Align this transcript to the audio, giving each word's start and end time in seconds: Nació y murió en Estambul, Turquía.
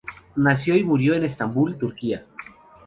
Nació 0.35 0.75
y 0.75 0.83
murió 0.83 1.13
en 1.13 1.25
Estambul, 1.25 1.77
Turquía. 1.77 2.25